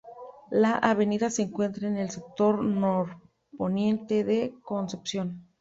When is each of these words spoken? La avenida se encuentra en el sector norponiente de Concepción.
La 0.49 0.77
avenida 0.79 1.29
se 1.29 1.43
encuentra 1.43 1.87
en 1.87 1.95
el 1.97 2.09
sector 2.09 2.63
norponiente 2.63 4.23
de 4.23 4.55
Concepción. 4.63 5.47